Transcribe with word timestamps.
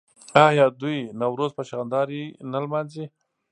آیا 0.47 0.65
دوی 0.81 0.97
نوروز 1.21 1.51
په 1.57 1.63
شاندارۍ 1.69 2.23
نه 2.51 2.59
لمانځي؟ 2.63 3.05